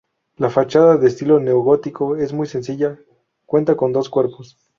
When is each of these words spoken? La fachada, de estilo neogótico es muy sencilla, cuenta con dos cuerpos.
La 0.37 0.49
fachada, 0.49 0.97
de 0.97 1.07
estilo 1.07 1.39
neogótico 1.39 2.15
es 2.15 2.33
muy 2.33 2.47
sencilla, 2.47 2.99
cuenta 3.45 3.77
con 3.77 3.93
dos 3.93 4.09
cuerpos. 4.09 4.57